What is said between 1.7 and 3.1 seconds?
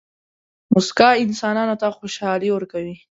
ته خوشحالي ورکوي.